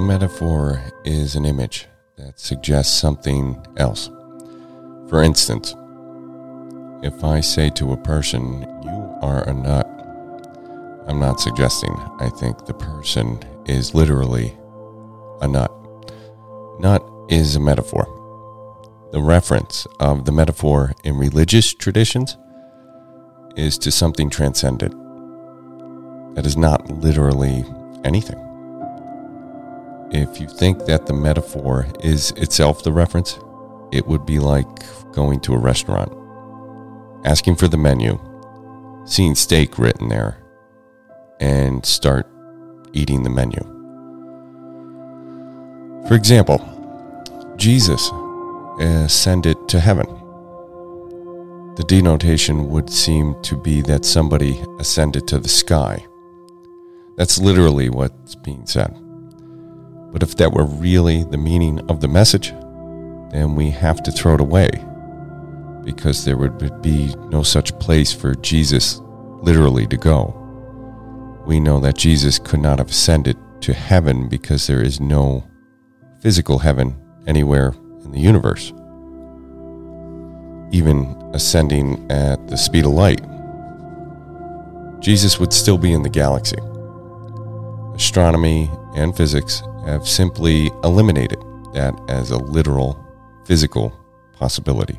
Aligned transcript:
metaphor 0.00 0.82
is 1.04 1.36
an 1.36 1.44
image 1.44 1.86
that 2.16 2.38
suggests 2.38 2.98
something 2.98 3.64
else. 3.76 4.08
For 5.08 5.22
instance, 5.22 5.74
if 7.02 7.24
I 7.24 7.40
say 7.40 7.70
to 7.70 7.92
a 7.92 7.96
person, 7.96 8.62
You 8.84 9.18
are 9.22 9.48
a 9.48 9.52
nut, 9.52 9.86
I'm 11.06 11.18
not 11.18 11.40
suggesting 11.40 11.92
I 12.20 12.28
think 12.28 12.66
the 12.66 12.74
person 12.74 13.40
is 13.66 13.94
literally 13.94 14.56
a 15.40 15.48
nut. 15.48 15.72
Nut 16.78 17.04
is 17.28 17.56
a 17.56 17.60
metaphor. 17.60 18.04
The 19.12 19.20
reference 19.20 19.86
of 19.98 20.24
the 20.24 20.32
metaphor 20.32 20.92
in 21.02 21.16
religious 21.16 21.74
traditions 21.74 22.36
is 23.56 23.76
to 23.78 23.90
something 23.90 24.30
transcendent 24.30 24.94
that 26.36 26.46
is 26.46 26.56
not 26.56 26.88
literally 26.90 27.64
anything. 28.04 28.49
If 30.12 30.40
you 30.40 30.48
think 30.48 30.86
that 30.86 31.06
the 31.06 31.12
metaphor 31.12 31.86
is 32.00 32.32
itself 32.32 32.82
the 32.82 32.92
reference, 32.92 33.38
it 33.92 34.06
would 34.06 34.26
be 34.26 34.40
like 34.40 34.66
going 35.12 35.38
to 35.40 35.54
a 35.54 35.58
restaurant, 35.58 36.12
asking 37.24 37.54
for 37.56 37.68
the 37.68 37.76
menu, 37.76 38.18
seeing 39.04 39.36
steak 39.36 39.78
written 39.78 40.08
there, 40.08 40.42
and 41.38 41.86
start 41.86 42.26
eating 42.92 43.22
the 43.22 43.30
menu. 43.30 43.60
For 46.08 46.14
example, 46.14 46.58
Jesus 47.56 48.10
uh, 48.10 49.04
ascended 49.04 49.68
to 49.68 49.78
heaven. 49.78 50.06
The 51.76 51.84
denotation 51.86 52.68
would 52.68 52.90
seem 52.90 53.40
to 53.42 53.56
be 53.56 53.80
that 53.82 54.04
somebody 54.04 54.60
ascended 54.80 55.28
to 55.28 55.38
the 55.38 55.48
sky. 55.48 56.04
That's 57.16 57.38
literally 57.38 57.90
what's 57.90 58.34
being 58.34 58.66
said. 58.66 58.92
But 60.12 60.22
if 60.22 60.36
that 60.36 60.52
were 60.52 60.64
really 60.64 61.24
the 61.24 61.38
meaning 61.38 61.80
of 61.90 62.00
the 62.00 62.08
message, 62.08 62.50
then 63.30 63.54
we 63.54 63.70
have 63.70 64.02
to 64.02 64.12
throw 64.12 64.34
it 64.34 64.40
away 64.40 64.70
because 65.84 66.24
there 66.24 66.36
would 66.36 66.82
be 66.82 67.14
no 67.30 67.42
such 67.42 67.78
place 67.78 68.12
for 68.12 68.34
Jesus 68.34 69.00
literally 69.42 69.86
to 69.86 69.96
go. 69.96 70.36
We 71.46 71.60
know 71.60 71.80
that 71.80 71.96
Jesus 71.96 72.38
could 72.38 72.60
not 72.60 72.78
have 72.78 72.90
ascended 72.90 73.36
to 73.62 73.72
heaven 73.72 74.28
because 74.28 74.66
there 74.66 74.82
is 74.82 75.00
no 75.00 75.44
physical 76.20 76.58
heaven 76.58 76.96
anywhere 77.26 77.74
in 78.04 78.10
the 78.12 78.20
universe, 78.20 78.72
even 80.70 81.16
ascending 81.32 82.10
at 82.10 82.46
the 82.48 82.56
speed 82.56 82.84
of 82.84 82.92
light. 82.92 83.20
Jesus 85.00 85.40
would 85.40 85.52
still 85.52 85.78
be 85.78 85.92
in 85.92 86.02
the 86.02 86.08
galaxy. 86.10 86.58
Astronomy 88.10 88.68
and 88.96 89.16
physics 89.16 89.62
have 89.86 90.04
simply 90.04 90.66
eliminated 90.82 91.38
that 91.74 91.94
as 92.08 92.32
a 92.32 92.38
literal 92.38 92.98
physical 93.44 93.96
possibility. 94.32 94.98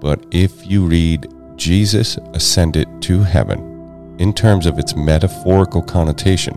But 0.00 0.26
if 0.32 0.66
you 0.66 0.84
read 0.84 1.32
Jesus 1.54 2.18
ascended 2.32 2.88
to 3.02 3.20
heaven 3.20 4.16
in 4.18 4.34
terms 4.34 4.66
of 4.66 4.80
its 4.80 4.96
metaphorical 4.96 5.80
connotation, 5.80 6.54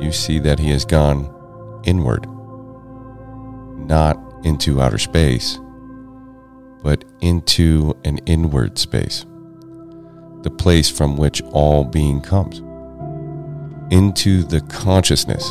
you 0.00 0.12
see 0.12 0.38
that 0.38 0.60
he 0.60 0.70
has 0.70 0.84
gone 0.84 1.28
inward, 1.82 2.24
not 3.84 4.16
into 4.44 4.80
outer 4.80 4.98
space, 4.98 5.58
but 6.84 7.04
into 7.20 7.98
an 8.04 8.18
inward 8.26 8.78
space, 8.78 9.26
the 10.42 10.54
place 10.56 10.88
from 10.88 11.16
which 11.16 11.42
all 11.50 11.82
being 11.82 12.20
comes 12.20 12.62
into 13.92 14.42
the 14.42 14.62
consciousness 14.62 15.50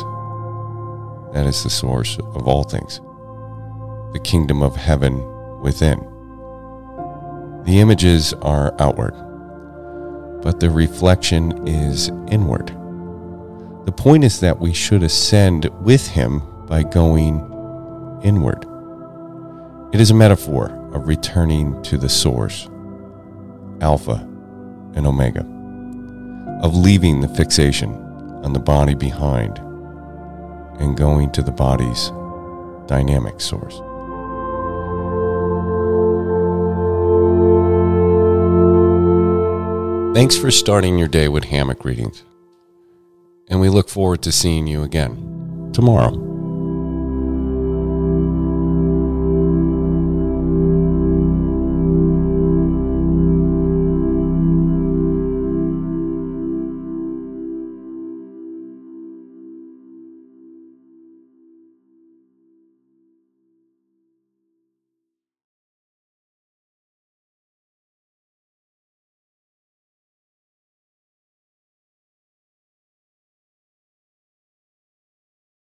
that 1.32 1.46
is 1.46 1.62
the 1.62 1.70
source 1.70 2.18
of 2.18 2.48
all 2.48 2.64
things, 2.64 2.98
the 4.12 4.20
kingdom 4.24 4.64
of 4.64 4.74
heaven 4.74 5.14
within. 5.60 6.00
The 7.64 7.78
images 7.78 8.34
are 8.42 8.74
outward, 8.80 9.14
but 10.42 10.58
the 10.58 10.70
reflection 10.70 11.68
is 11.68 12.08
inward. 12.32 12.66
The 13.86 13.92
point 13.92 14.24
is 14.24 14.40
that 14.40 14.58
we 14.58 14.72
should 14.72 15.04
ascend 15.04 15.66
with 15.80 16.08
him 16.08 16.42
by 16.66 16.82
going 16.82 17.38
inward. 18.24 18.66
It 19.94 20.00
is 20.00 20.10
a 20.10 20.14
metaphor 20.14 20.66
of 20.92 21.06
returning 21.06 21.80
to 21.84 21.96
the 21.96 22.08
source, 22.08 22.68
Alpha 23.80 24.28
and 24.96 25.06
Omega, 25.06 25.46
of 26.60 26.74
leaving 26.74 27.20
the 27.20 27.28
fixation 27.28 28.01
on 28.42 28.52
the 28.52 28.60
body 28.60 28.94
behind 28.94 29.58
and 30.80 30.96
going 30.96 31.30
to 31.32 31.42
the 31.42 31.50
body's 31.50 32.10
dynamic 32.86 33.40
source. 33.40 33.80
Thanks 40.14 40.36
for 40.36 40.50
starting 40.50 40.98
your 40.98 41.08
day 41.08 41.28
with 41.28 41.44
hammock 41.44 41.84
readings, 41.84 42.22
and 43.48 43.60
we 43.60 43.70
look 43.70 43.88
forward 43.88 44.22
to 44.22 44.32
seeing 44.32 44.66
you 44.66 44.82
again 44.82 45.70
tomorrow. 45.72 46.21